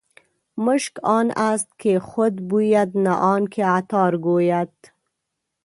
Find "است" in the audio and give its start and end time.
1.35-1.79